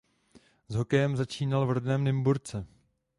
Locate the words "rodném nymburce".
1.71-2.65